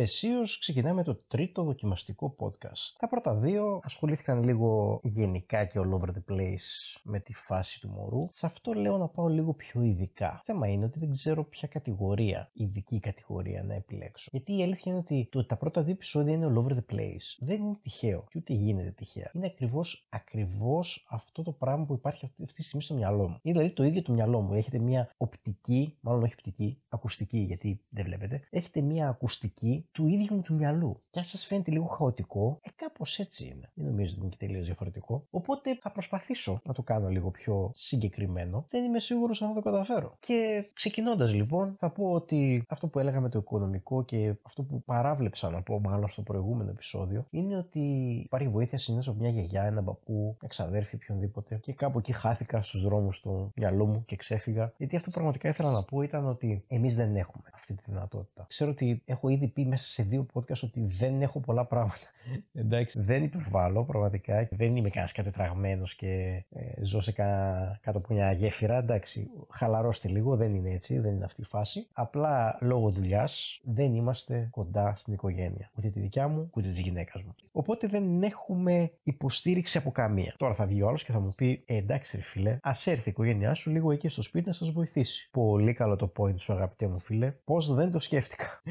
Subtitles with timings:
[0.00, 2.94] Εσείω ξεκινάμε το τρίτο δοκιμαστικό podcast.
[2.98, 7.88] Τα πρώτα δύο ασχολήθηκαν λίγο γενικά και all over the place με τη φάση του
[7.88, 8.28] μωρού.
[8.30, 10.42] Σε αυτό λέω να πάω λίγο πιο ειδικά.
[10.44, 14.28] Θέμα είναι ότι δεν ξέρω ποια κατηγορία, ειδική κατηγορία να επιλέξω.
[14.32, 17.36] Γιατί η αλήθεια είναι ότι το, τα πρώτα δύο επεισόδια είναι all over the place.
[17.38, 19.30] Δεν είναι τυχαίο και ούτε γίνεται τυχαία.
[19.32, 23.38] Είναι ακριβώ ακριβώς αυτό το πράγμα που υπάρχει αυτή, αυτή τη στιγμή στο μυαλό μου.
[23.42, 24.54] Είναι δηλαδή το ίδιο το μυαλό μου.
[24.54, 28.40] Έχετε μια οπτική, μάλλον όχι οπτική, ακουστική γιατί δεν βλέπετε.
[28.50, 31.02] Έχετε μια ακουστική του ίδιου μου του μυαλού.
[31.10, 33.70] Και αν σας φαίνεται λίγο χαοτικό, ε, κάπως έτσι είναι.
[33.74, 35.26] Δεν νομίζω ότι είναι και τελείως διαφορετικό.
[35.30, 38.66] Οπότε θα προσπαθήσω να το κάνω λίγο πιο συγκεκριμένο.
[38.70, 40.16] Δεν είμαι σίγουρος αν θα το καταφέρω.
[40.18, 44.82] Και ξεκινώντας λοιπόν, θα πω ότι αυτό που έλεγα με το οικονομικό και αυτό που
[44.82, 47.80] παράβλεψα να πω μάλλον στο προηγούμενο επεισόδιο είναι ότι
[48.24, 51.58] υπάρχει βοήθεια συνήθως από μια γιαγιά, ένα παππού, εξαδέρφη, οποιονδήποτε.
[51.62, 54.72] Και κάπου εκεί χάθηκα στους δρόμους του μυαλού μου και ξέφυγα.
[54.76, 58.46] Γιατί αυτό πραγματικά ήθελα να πω ήταν ότι εμείς δεν έχουμε αυτή τη δυνατότητα.
[58.48, 61.96] Ξέρω ότι έχω ήδη πει μέσα σε δύο podcast ότι δεν έχω πολλά πράγματα.
[62.52, 64.48] Εντάξει, δεν υπερβάλλω πραγματικά.
[64.50, 67.78] Δεν είμαι κανένας κατετραγμένος και ε, ζω σε κα...
[67.82, 68.78] κάτω από μια γέφυρα.
[68.78, 71.86] Εντάξει, χαλαρώστε λίγο, δεν είναι έτσι, δεν είναι αυτή η φάση.
[71.92, 75.70] Απλά λόγω δουλειάς δεν είμαστε κοντά στην οικογένεια.
[75.78, 77.34] Ούτε τη δικιά μου, ούτε της γυναίκας μου.
[77.52, 80.34] Οπότε δεν έχουμε υποστήριξη από καμία.
[80.36, 83.08] Τώρα θα βγει ο άλλος και θα μου πει: ε, Εντάξει, ρε φίλε, ας έρθει
[83.08, 85.28] η οικογένειά σου λίγο εκεί στο σπίτι να σας βοηθήσει.
[85.30, 87.30] Πολύ καλό το point σου, αγαπητέ μου φίλε.
[87.44, 88.62] Πώς δεν το σκέφτηκα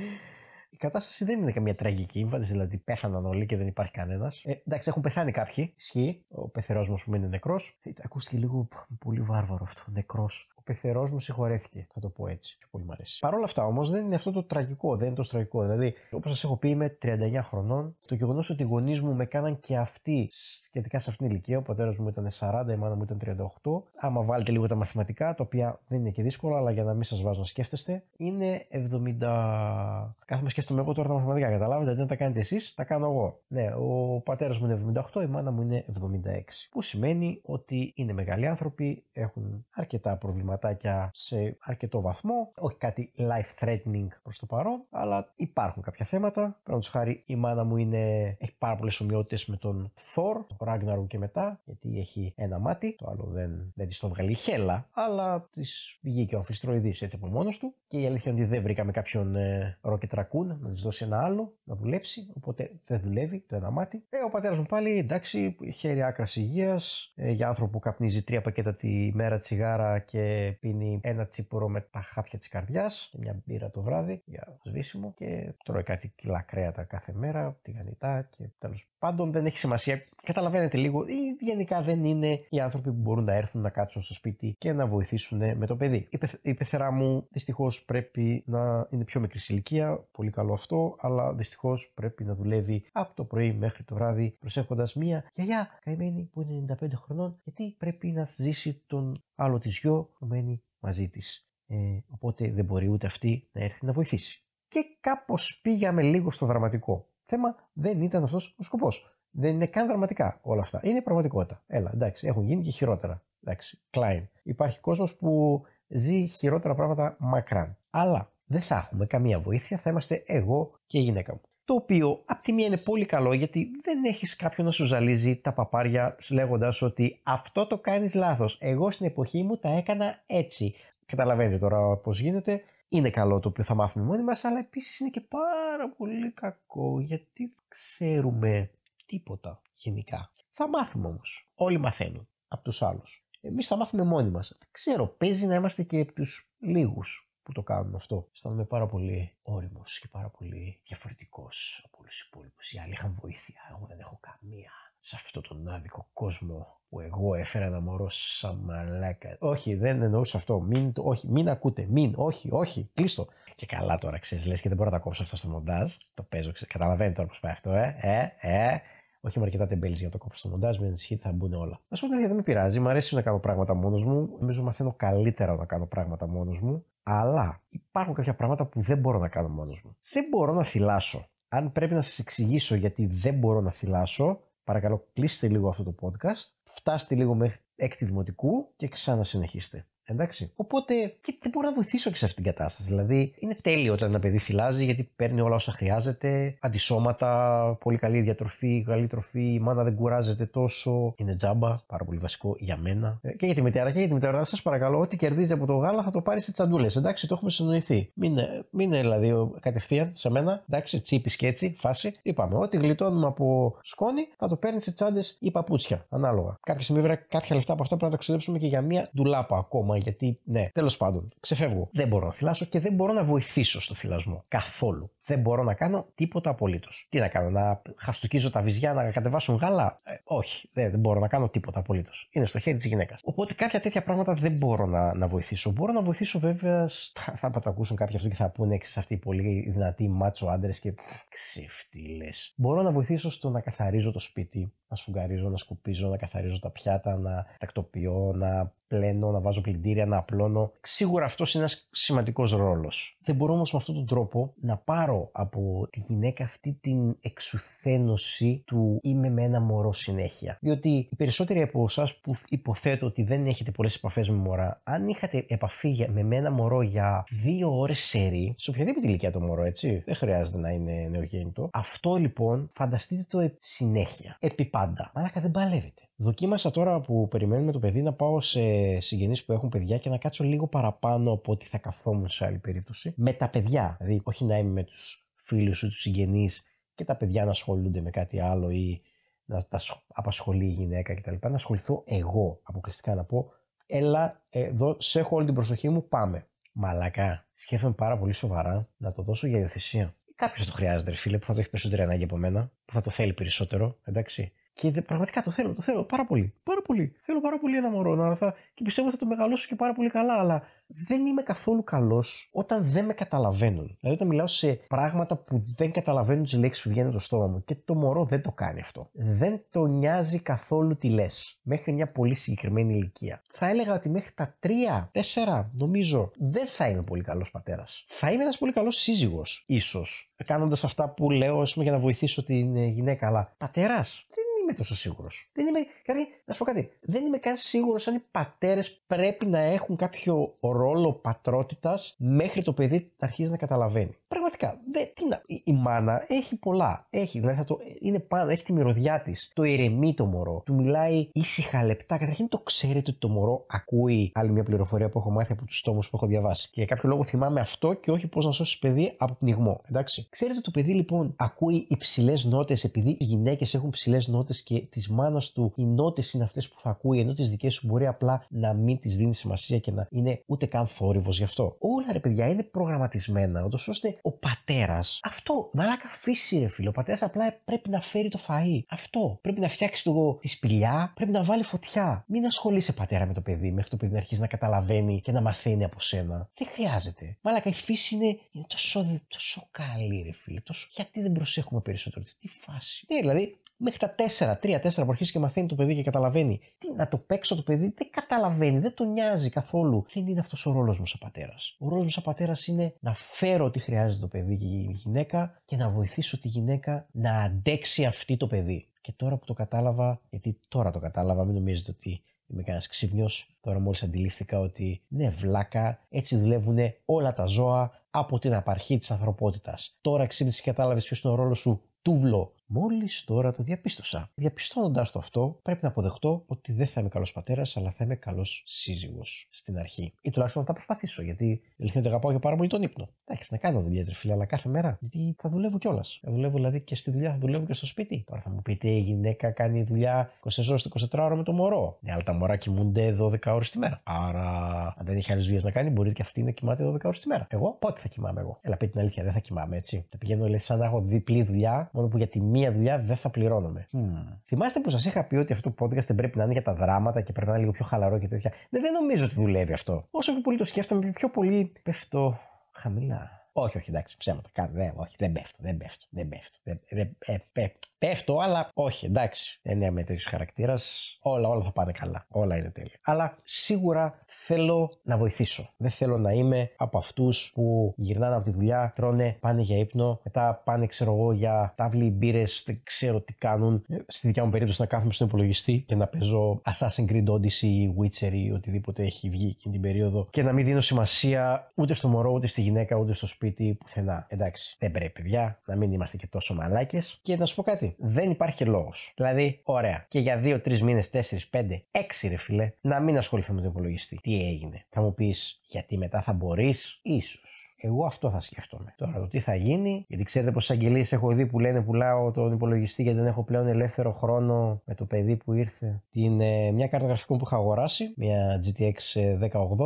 [0.69, 4.43] η κατάσταση δεν είναι καμία τραγική, δηλαδή πέθαναν όλοι και δεν υπάρχει κανένας.
[4.45, 5.73] Ε, εντάξει, έχουν πεθάνει κάποιοι.
[5.77, 6.23] Ισχύει.
[6.29, 7.79] Ο πεθερός μου, πούμε, είναι νεκρός.
[7.83, 8.67] Ε, ακούστηκε λίγο
[8.99, 9.83] πολύ βάρβαρο αυτό.
[9.91, 11.87] Νεκρός πεθερός μου συγχωρέθηκε.
[11.93, 12.57] Θα το πω έτσι.
[12.57, 13.19] Πιο πολύ μου αρέσει.
[13.19, 14.95] Παρ' όλα αυτά όμως δεν είναι αυτό το τραγικό.
[14.95, 15.61] Δεν είναι το τραγικό.
[15.61, 17.95] Δηλαδή, όπως σας έχω πει, είμαι 39 χρονών.
[18.07, 21.57] Το γεγονός ότι οι γονείς μου με κάναν και αυτοί σχετικά σε αυτήν την ηλικία.
[21.57, 23.83] Ο πατέρας μου ήταν 40, η μάνα μου ήταν 38.
[23.95, 27.03] Άμα βάλετε λίγο τα μαθηματικά, τα οποία δεν είναι και δύσκολα, αλλά για να μην
[27.03, 30.15] σας βάζω να σκέφτεστε, είναι 70.
[30.25, 31.49] Κάθομαι σκέφτομαι εγώ τώρα τα μαθηματικά.
[31.49, 33.39] Καταλάβετε, δεν τα κάνετε εσείς, τα κάνω εγώ.
[33.47, 36.67] Ναι, ο πατέρας μου είναι 78, η μάνα μου είναι 76.
[36.71, 42.51] Που σημαίνει ότι είναι μεγάλοι άνθρωποι, έχουν αρκετά προβλήματα πραγματάκια σε αρκετό βαθμό.
[42.55, 46.41] Όχι κάτι life threatening προς το παρόν, αλλά υπάρχουν κάποια θέματα.
[46.41, 51.07] Παραδείγματος χάρη, η μάνα μου είναι, έχει πάρα πολλές ομοιότητες με τον Thor, τον Ragnarok
[51.07, 52.95] και μετά, γιατί έχει ένα μάτι.
[52.95, 57.09] Το άλλο δεν, δεν της το βγάλει η χέλα, αλλά της βγήκε ο αμφιστροειδή έτσι
[57.13, 57.73] από μόνος του.
[57.87, 61.23] Και η αλήθεια είναι ότι δεν βρήκαμε κάποιον ε, Rocket Raccoon να της δώσει ένα
[61.23, 64.03] άλλο να δουλέψει, οπότε δεν δουλεύει το ένα μάτι.
[64.09, 68.41] Ε, ο πατέρας μου πάλι εντάξει, χέρι άκρας υγείας, ε, για άνθρωπο που καπνίζει τρία
[68.41, 73.41] πακέτα τη μέρα τσιγάρα και πίνει ένα τσίπουρο με τα χάπια της καρδιάς και μια
[73.45, 78.87] μπύρα το βράδυ για σβήσιμο και τρώει κάτι κιλά κρέατα κάθε μέρα, τηγανιτά και τέλος
[78.99, 80.03] πάντων δεν έχει σημασία.
[80.23, 84.13] Καταλαβαίνετε λίγο, ή γενικά δεν είναι οι άνθρωποι που μπορούν να έρθουν να κάτσουν στο
[84.13, 86.07] σπίτι και να βοηθήσουν με το παιδί.
[86.09, 90.95] Η, πεθ, η πεθερά μου δυστυχώς πρέπει να είναι πιο μικρή ηλικία, πολύ καλό αυτό,
[90.99, 96.29] αλλά δυστυχώς πρέπει να δουλεύει από το πρωί μέχρι το βράδυ προσέχοντας μία γιαγιά καημένη
[96.33, 101.09] που είναι 95 χρονών, γιατί πρέπει να ζήσει τον άλλο της γιο που μένει μαζί
[101.09, 101.49] της.
[101.67, 101.75] Ε,
[102.09, 104.41] οπότε δεν μπορεί ούτε αυτή να έρθει να βοηθήσει.
[104.67, 107.07] Και κάπως πήγαμε λίγο στο δραματικό.
[107.25, 109.19] Θέμα δεν ήταν αυτός ο σκοπός.
[109.29, 110.79] Δεν είναι καν δραματικά όλα αυτά.
[110.83, 111.63] Είναι πραγματικότητα.
[111.67, 113.23] Έλα, εντάξει, έχουν γίνει και χειρότερα.
[113.43, 114.23] Εντάξει, Klein.
[114.43, 117.77] Υπάρχει κόσμος που ζει χειρότερα πράγματα μακράν.
[117.89, 121.41] Αλλά δεν θα έχουμε καμία βοήθεια, θα είμαστε εγώ και η γυναίκα μου.
[121.67, 125.35] Το οποίο απ' τη μία είναι πολύ καλό γιατί δεν έχεις κάποιον να σου ζαλίζει
[125.35, 128.57] τα παπάρια λέγοντας ότι αυτό το κάνεις λάθος.
[128.59, 130.75] Εγώ στην εποχή μου τα έκανα έτσι.
[131.05, 132.61] Καταλαβαίνετε τώρα πώς γίνεται.
[132.89, 136.99] Είναι καλό το οποίο θα μάθουμε μόνοι μας, αλλά επίσης είναι και πάρα πολύ κακό
[136.99, 138.69] γιατί ξέρουμε
[139.05, 140.31] τίποτα γενικά.
[140.51, 141.49] Θα μάθουμε όμως.
[141.55, 143.25] Όλοι μαθαίνουν από τους άλλους.
[143.41, 144.55] Εμείς θα μάθουμε μόνοι μας.
[144.59, 148.27] Δεν ξέρω, παίζει να είμαστε και από τους λίγους που το κάνουν αυτό.
[148.33, 152.71] Αισθάνομαι πάρα πολύ όριμος και πάρα πολύ διαφορετικός από όλους τους υπόλοιπους.
[152.71, 153.59] Οι άλλοι είχαν βοήθεια.
[153.69, 154.71] Εγώ δεν έχω καμία.
[154.99, 159.35] Σε αυτόν τον άδικο κόσμο που εγώ έφερα ένα μωρό σαν μαλάκα.
[159.39, 160.59] Όχι, δεν εννοούσα αυτό.
[160.59, 161.87] Μην, όχι, μην ακούτε.
[161.89, 162.89] Μην, όχι, όχι.
[162.93, 163.27] Κλείστο.
[163.55, 165.93] Και καλά τώρα ξέρεις, λες και δεν μπορώ να τα κόψω αυτό στο μοντάζ.
[166.13, 167.97] Το παίζω, Καταλαβαίνετε τώρα πώς πάει αυτό, ε.
[168.01, 168.79] ε, ε.
[169.21, 171.79] Όχι με αρκετά τεμπέλης για να το κόψω στο μοντάζ, μην ανησυχείτε, θα μπουν όλα.
[171.89, 174.37] Α πούμε, δεν με πειράζει, μου αρέσει να κάνω πράγματα μόνος μου.
[174.39, 176.85] Νομίζω μαθαίνω καλύτερα να κάνω πράγματα μόνος μου.
[177.09, 179.97] Αλλά υπάρχουν κάποια πράγματα που δεν μπορώ να κάνω μόνος μου.
[180.11, 181.29] Δεν μπορώ να θυλάσω.
[181.47, 185.95] Αν πρέπει να σας εξηγήσω γιατί δεν μπορώ να θυλάσω, παρακαλώ κλείστε λίγο αυτό το
[186.01, 189.87] podcast, φτάστε λίγο μέχρι έκτη δημοτικού και ξανασυνεχίστε.
[190.09, 190.51] Εντάξει.
[190.55, 192.89] Οπότε και δεν μπορώ να βοηθήσω και σε αυτήν την κατάσταση.
[192.89, 196.57] Δηλαδή, είναι τέλειο όταν ένα παιδί θυλάζει γιατί παίρνει όλα όσα χρειάζεται.
[196.59, 199.53] Αντισώματα, πολύ καλή διατροφή, καλή τροφή.
[199.53, 201.13] Η μάνα δεν κουράζεται τόσο.
[201.17, 203.19] Είναι τζάμπα, πάρα πολύ βασικό για μένα.
[203.21, 204.43] Ε, και για τη μητέρα και για τη μητέρα.
[204.43, 206.95] Σας παρακαλώ, ό,τι κερδίζει από το γάλα θα το πάρει σε τσαντούλες.
[206.95, 208.11] Εντάξει, το έχουμε συνοηθεί.
[208.13, 208.37] Μην,
[208.69, 210.63] μην δηλαδή κατευθείαν σε μένα.
[210.69, 212.15] Εντάξει, τσίπης και έτσι, φάση.
[212.21, 216.05] Είπαμε, ό,τι γλιτώνουμε από σκόνη θα το παίρνει σε τσάντες ή παπούτσια.
[216.09, 216.57] Ανάλογα.
[216.61, 219.57] Κάποια στιγμή, βέβαια, κάποια λεφτά από αυτά πρέπει να τα ξοδέψουμε και για μία ντουλάπα
[219.57, 219.96] ακόμα.
[219.97, 221.89] Γιατί, ναι, τέλος πάντων, ξεφεύγω.
[221.91, 224.45] Δεν μπορώ να θυλάσω και δεν μπορώ να βοηθήσω στο θυλασμό.
[224.47, 225.11] Καθόλου.
[225.27, 227.07] Δεν μπορώ να κάνω τίποτα απολύτως.
[227.09, 231.19] Τι να κάνω, να χαστοκίζω τα βυζιά, να κατεβάσουν γάλα; Ε, όχι, δεν, δεν μπορώ
[231.19, 232.29] να κάνω τίποτα απολύτως.
[232.31, 233.21] Είναι στο χέρι της γυναίκας.
[233.23, 235.71] Οπότε κάποια τέτοια πράγματα δεν μπορώ να, να βοηθήσω.
[235.71, 236.87] Μπορώ να βοηθήσω βέβαια.
[237.35, 240.47] Θα, θα τα ακούσουν κάποιοι αυτό και θα πούνε σε αυτοί οι πολύ δυνατοί μάτσο
[240.47, 240.93] άντρες και
[241.29, 242.53] ξεφτύλες.
[242.55, 246.69] Μπορώ να βοηθήσω στο να καθαρίζω το σπίτι, να σφουγγαρίζω, να σκουπίζω, να καθαρίζω τα
[246.69, 250.71] πιάτα, να τακτοποιώ, να πλένω, να βάζω πλυντήρια, να απλώνω.
[250.81, 253.17] Σίγουρα αυτός είναι ένας σημαντικός ρόλος.
[253.21, 258.63] Δεν μπορώ όμως με αυτόν τον τρόπο να πάρω από τη γυναίκα αυτή την εξουθένωση
[258.65, 260.57] του είμαι με ένα μωρό συνέχεια.
[260.61, 265.07] Διότι οι περισσότεροι από εσάς που υποθέτω ότι δεν έχετε πολλές επαφές με μωρά, αν
[265.07, 270.01] είχατε επαφή με ένα μωρό για δύο ώρες σερή, σε οποιαδήποτε ηλικία το μωρό, έτσι,
[270.05, 271.69] δεν χρειάζεται να είναι νεογέννητο.
[271.73, 275.11] Αυτό λοιπόν φανταστείτε το συνέχεια, επί πάντα.
[275.15, 276.01] Μαλάκα δεν παλεύετε.
[276.19, 278.59] Δοκίμασα τώρα που περιμένουμε το παιδί να πάω σε
[278.99, 282.57] συγγενείς που έχουν παιδιά και να κάτσω λίγο παραπάνω από ό,τι θα καθόμουν σε άλλη
[282.57, 283.97] περίπτωση με τα παιδιά.
[283.99, 286.63] Δηλαδή, όχι να είμαι με τους φίλους ή τους συγγενείς
[286.95, 289.01] και τα παιδιά να ασχολούνται με κάτι άλλο ή
[289.45, 291.35] να τα απασχολεί η γυναίκα κτλ.
[291.41, 293.51] Να ασχοληθώ εγώ αποκλειστικά να πω,
[293.87, 296.47] έλα εδώ, σε έχω όλη την προσοχή μου, πάμε.
[296.71, 297.47] Μαλακά.
[297.53, 300.15] Σκέφτομαι πάρα πολύ σοβαρά να το δώσω για υιοθεσία.
[300.35, 302.93] Κάποιος θα το χρειάζεται, ρε φίλε, που θα το έχει περισσότερη ανάγκη από μένα, που
[302.93, 304.51] θα το θέλει περισσότερο, εντάξει.
[304.79, 306.53] Και πραγματικά το θέλω, το θέλω πάρα πολύ.
[306.63, 307.13] Πάρα πολύ.
[307.21, 308.53] Θέλω πάρα πολύ ένα μωρό να θα...
[308.73, 310.33] και πιστεύω θα το μεγαλώσω και πάρα πολύ καλά.
[310.33, 313.97] Αλλά δεν είμαι καθόλου καλός όταν δεν με καταλαβαίνουν.
[313.99, 317.63] Δηλαδή, όταν μιλάω σε πράγματα που δεν καταλαβαίνουν τις λέξεις που βγαίνουν το στόμα μου
[317.65, 319.09] και το μωρό δεν το κάνει αυτό.
[319.13, 321.59] Δεν το νοιάζει καθόλου τι λες.
[321.61, 323.41] Μέχρι μια πολύ συγκεκριμένη ηλικία.
[323.51, 328.05] Θα έλεγα ότι μέχρι τα 3-4 νομίζω δεν θα είμαι πολύ καλός πατέρας.
[328.07, 330.33] Θα είμαι ένας πολύ καλός σύζυγος, ίσως.
[330.45, 333.27] Κάνοντας αυτά που λέω, πούμε, για να βοηθήσω την γυναίκα.
[333.27, 334.26] Αλλά πατέρας,
[334.67, 335.49] είμαι τόσο σίγουρος.
[335.53, 335.79] Δεν είμαι.
[336.03, 336.91] Κάτι, να σου πω κάτι.
[337.01, 342.73] Δεν είμαι καν σίγουρος αν οι πατέρες πρέπει να έχουν κάποιο ρόλο πατρότητας μέχρι το
[342.73, 344.17] παιδί να αρχίζει να καταλαβαίνει.
[344.49, 344.81] Πραγματικά.
[344.91, 347.07] Δε, τι να, η, η, μάνα έχει πολλά.
[347.09, 349.51] Έχει, δηλαδή θα το, είναι πάνω, έχει τη μυρωδιά της.
[349.53, 350.61] Το ηρεμεί το μωρό.
[350.65, 352.17] Του μιλάει ήσυχα λεπτά.
[352.17, 355.81] Καταρχήν το ξέρετε ότι το μωρό ακούει άλλη μια πληροφορία που έχω μάθει από τους
[355.81, 356.67] τόμους που έχω διαβάσει.
[356.67, 359.81] Και για κάποιο λόγο θυμάμαι αυτό και όχι πώς να σώσει παιδί από πνιγμό.
[359.89, 360.27] Εντάξει.
[360.29, 364.79] Ξέρετε ότι το παιδί λοιπόν ακούει υψηλές νότες επειδή οι γυναίκες έχουν ψηλέ νότες και
[364.79, 368.07] της μάνας του οι νότες είναι αυτές που θα ακούει, ενώ τις δικές σου μπορεί
[368.07, 371.75] απλά να μην τι δίνει σημασία και να είναι ούτε καν θόρυβος γι' αυτό.
[371.79, 376.91] Όλα ρε παιδιά είναι προγραμματισμένα, ούτως ώστε ο πατέρας, αυτό, μαλάκα φύση ρε φίλο, ο
[376.91, 378.79] πατέρας απλά πρέπει να φέρει το φαΐ.
[378.89, 379.39] Αυτό.
[379.41, 382.25] Πρέπει να φτιάξει το, τη σπηλιά, πρέπει να βάλει φωτιά.
[382.27, 385.41] Μην ασχολείσαι πατέρα με το παιδί μέχρι το παιδί να αρχίσει να καταλαβαίνει και να
[385.41, 386.49] μαθαίνει από σένα.
[386.57, 387.37] Δεν χρειάζεται.
[387.41, 390.59] Μαλάκα η φύση είναι, είναι τόσο, τόσο καλή ρε φίλε.
[390.59, 390.87] Τόσο...
[390.95, 395.39] Γιατί δεν προσέχουμε περισσότερο; Τι φάση; Ναι, δηλαδή μέχρι τα 4, 3-4 που αρχίσει και
[395.39, 396.59] μαθαίνει το παιδί και καταλαβαίνει.
[396.77, 400.05] Τι να το παίξω το παιδί, δεν καταλαβαίνει, δεν τον νοιάζει καθόλου.
[400.13, 401.75] Δεν είναι αυτός ο ρόλος μου σαν πατέρας.
[401.79, 405.61] Ο ρόλος μου σαν πατέρας είναι να φέρω ό,τι χρειάζεται το παιδί και η γυναίκα
[405.65, 408.87] και να βοηθήσω τη γυναίκα να αντέξει αυτή το παιδί.
[409.01, 413.57] Και τώρα που το κατάλαβα, γιατί τώρα το κατάλαβα, μην νομίζετε ότι είμαι κανένας ξύπνιος.
[413.61, 419.11] Τώρα μόλις αντιλήφθηκα ότι ναι, βλάκα, έτσι δουλεύουν όλα τα ζώα από την απαρχή της
[419.11, 419.97] ανθρωπότητας.
[420.01, 422.53] Τώρα ξύπνησες και κατάλαβες ποιος είναι ο ρόλος σου τούβλο.
[422.69, 424.29] Μόλις τώρα το διαπίστωσα.
[424.35, 428.15] Διαπιστώνοντας το αυτό, πρέπει να αποδεχτώ ότι δεν θα είμαι καλός πατέρας, αλλά θα είμαι
[428.15, 430.13] καλός σύζυγος στην αρχή.
[430.21, 433.09] Ή τουλάχιστον θα προσπαθήσω, γιατί αλήθεια ότι αγαπάω και πάρα πολύ τον ύπνο.
[433.25, 434.97] Εντάξει, να κάνω δουλειά, φίλε, αλλά κάθε μέρα.
[434.99, 436.19] Γιατί θα δουλεύω κιόλας.
[436.23, 438.23] Θα δουλεύω δηλαδή και στη δουλειά, θα δουλεύω και στο σπίτι.
[438.27, 441.97] Τώρα θα μου πείτε η γυναίκα κάνει δουλειά 24 ώρες 24 ώρε με το μωρό.
[442.01, 444.01] Ναι, αλλά τα μωρά κοιμούνται 12 ώρες τη μέρα.
[444.03, 444.49] Άρα,
[444.97, 447.27] αν δεν έχει άλλες δουλειές να κάνει, μπορεί και αυτή να κοιμάται 12 ώρες τη
[447.27, 447.47] μέρα.
[447.49, 450.05] Εγώ πότε θα κοιμάμαι εγώ; Έλα, πείτε την αλήθεια, δεν θα κοιμάμαι έτσι.
[450.09, 453.15] Θα πηγαίνω λέει, σαν να έχω διπλή δουλειά, μόνο που για τη μία δουλειά δεν
[453.15, 453.87] θα πληρώνομαι.
[453.93, 454.37] Mm.
[454.45, 456.73] Θυμάστε που σας είχα πει ότι αυτό το podcast δεν πρέπει να είναι για τα
[456.73, 458.51] δράματα και πρέπει να είναι λίγο πιο χαλαρό και τέτοια.
[458.69, 460.07] Ναι, δεν νομίζω ότι δουλεύει αυτό.
[460.11, 462.39] Όσο πιο πολύ το σκέφτομαι, πιο πολύ πέφτω
[462.71, 463.37] χαμηλά.
[463.53, 464.49] Όχι, όχι, εντάξει, ψέματα.
[464.53, 466.59] Κάνε, δεν, όχι, δεν πέφτω, δεν πέφτω, δεν πέφτω.
[466.63, 469.59] Δεν, δεν, ε, Πέφτω, αλλά όχι, εντάξει.
[469.63, 471.17] Δεν είμαι τέτοιος χαρακτήρας.
[471.21, 472.25] Όλα, όλα θα πάνε καλά.
[472.29, 472.97] Όλα είναι τέλεια.
[473.01, 475.73] Αλλά σίγουρα θέλω να βοηθήσω.
[475.77, 480.19] Δεν θέλω να είμαι από αυτούς που γυρνάνε από τη δουλειά, τρώνε, πάνε για ύπνο,
[480.23, 483.85] μετά πάνε, ξέρω εγώ, για τάβλη μπύρες, δεν ξέρω τι κάνουν.
[484.07, 488.31] Στη δικιά μου περίπτωση να κάθομαι στον υπολογιστή και να παίζω Assassin's Creed Odyssey, Witcher
[488.31, 492.31] ή οτιδήποτε έχει βγει εκείνη την περίοδο και να μην δίνω σημασία ούτε στο μωρό,
[492.31, 494.25] ούτε στη γυναίκα, ούτε στο σπίτι, πουθενά.
[494.29, 497.19] Εντάξει, δεν πρέπει, παιδιά, να μην είμαστε και τόσο μαλάκες.
[497.21, 499.11] Και να σου πω κάτι, δεν υπάρχει λόγος.
[499.15, 503.61] Δηλαδή, ωραία, και για 2-3 μήνες, 4, 5, 6 ρε φιλέ, να μην ασχοληθώ με
[503.61, 504.19] τον υπολογιστή.
[504.21, 507.66] Τι έγινε; Θα μου πεις, γιατί μετά θα μπορείς, ίσως.
[507.79, 508.93] Εγώ αυτό θα σκέφτομαι.
[508.97, 512.53] Τώρα το τι θα γίνει, γιατί ξέρετε πόσες αγγελίες έχω δει που λένε πουλάω τον
[512.53, 516.01] υπολογιστή γιατί δεν έχω πλέον ελεύθερο χρόνο με το παιδί που ήρθε.
[516.11, 518.93] Είναι μια κάρτα γραφικών που είχα αγοράσει, μια GTX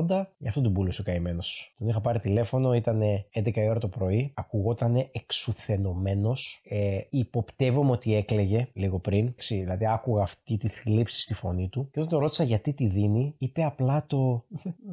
[0.10, 1.74] 1080, γι' αυτό τον πούλησε ο καημένος.
[1.78, 3.02] Τον είχα πάρει τηλέφωνο, ήταν
[3.34, 6.62] 11 η ώρα το πρωί, ακουγόταν εξουθενωμένος.
[6.70, 11.90] Ε, υποπτεύομαι ότι έκλαιγε λίγο πριν, δηλαδή άκουγα αυτή τη θλίψη στη φωνή του.
[11.92, 14.44] Και όταν το ρώτησα γιατί τη δίνει, είπε απλά το.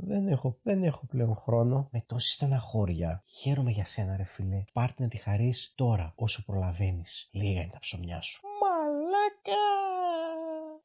[0.07, 1.89] Δεν έχω, δεν έχω πλέον χρόνο.
[1.91, 2.88] Με τόση στεναχώρια
[3.41, 4.65] Χαίρομαι για σένα, ρε φιλέ.
[4.73, 7.29] Πάρτε να τη χαρείς τώρα, όσο προλαβαίνεις.
[7.33, 8.41] Λίγα είναι τα ψωμιά σου.
[8.61, 9.63] Μαλάκα!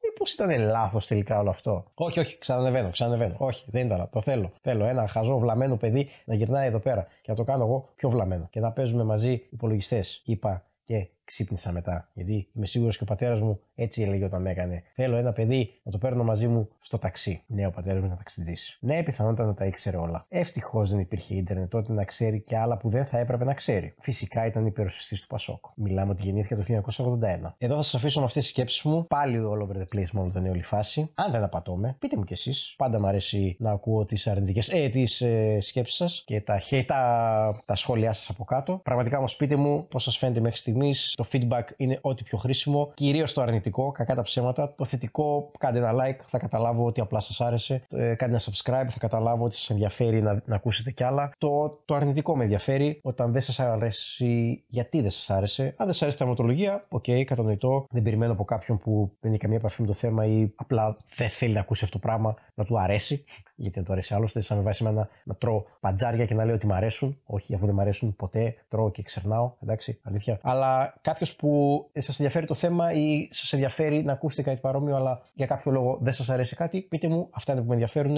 [0.02, 3.34] Μήπως ήταν λάθος τελικά όλο αυτό; Όχι, όχι, ξανανεβαίνω, ξανανεβαίνω.
[3.38, 4.08] Όχι, δεν ήταν.
[4.12, 4.52] Το θέλω.
[4.60, 8.10] Θέλω ένα χαζό βλαμμένο παιδί να γυρνάει εδώ πέρα και να το κάνω εγώ πιο
[8.10, 8.48] βλαμμένο.
[8.50, 10.22] Και να παίζουμε μαζί υπολογιστές.
[10.24, 12.08] Είπα και ξύπνησα μετά.
[12.14, 14.82] Γιατί είμαι σίγουρος και ο πατέρας μου έτσι έλεγε όταν με έκανε.
[14.94, 17.42] Θέλω ένα παιδί να το παίρνω μαζί μου στο ταξί.
[17.46, 18.52] Ναι, ο πατέρας μου ήταν ταξιτζή.
[18.80, 20.26] Ναι, πιθανότατα να τα ήξερε όλα.
[20.28, 23.94] Ευτυχώς δεν υπήρχε ίντερνετ τότε να ξέρει και άλλα που δεν θα έπρεπε να ξέρει.
[24.00, 25.64] Φυσικά ήταν υπερασπιστής του Πασόκ.
[25.74, 27.54] Μιλάμε ότι γεννήθηκε το 1981.
[27.58, 29.06] Εδώ θα σας αφήσω με αυτές τις σκέψεις μου.
[29.06, 31.10] Πάλι all over the place με όλο τον όλη φάση.
[31.14, 32.74] Αν δεν απατώμε, πείτε μου κι εσείς.
[32.78, 37.62] Πάντα μου αρέσει να ακούω τις αρνητικές ε, τις, ε, σκέψεις σας και τα, τα,
[37.64, 38.80] τα σχόλιά σας από κάτω.
[38.84, 42.90] Πραγματικά όμως πείτε μου πώς σας φαίνεται μέχρι στιγμής το feedback είναι ό,τι πιο χρήσιμο.
[42.94, 44.74] Κυρίως το αρνητικό, κακά τα ψέματα.
[44.74, 47.82] Το θετικό, κάντε ένα like, θα καταλάβω ότι απλά σας άρεσε.
[47.90, 51.30] Ε, κάντε ένα subscribe, θα καταλάβω ότι σας ενδιαφέρει να, να ακούσετε κι άλλα.
[51.38, 55.92] Το, το αρνητικό με ενδιαφέρει όταν δεν σας αρέσει, γιατί δεν σας άρεσε; Αν δεν
[55.92, 57.86] σας αρέσει η τραυματολογία, OK, okay, κατανοητό.
[57.90, 61.28] Δεν περιμένω από κάποιον που δεν έχει καμία επαφή με το θέμα ή απλά δεν
[61.28, 63.24] θέλει να ακούσει αυτό το πράγμα να του αρέσει.
[63.56, 66.54] Γιατί δεν του αρέσει άλλωστε, σαν με βάσει εμένα να τρώω παντζάρια και να λέω
[66.54, 67.20] ότι μου αρέσουν.
[67.24, 69.52] Όχι, αφού δεν μου αρέσουν ποτέ, τρώω και ξερνάω.
[69.62, 70.38] Εντάξει, αλήθεια.
[70.42, 71.50] Αλλά κάποιος που
[71.94, 75.98] σας ενδιαφέρει το θέμα ή σας ενδιαφέρει να ακούσετε κάτι παρόμοιο, αλλά για κάποιο λόγο
[76.02, 77.28] δεν σας αρέσει κάτι, πείτε μου.
[77.30, 78.16] Αυτά είναι που με ενδιαφέρουν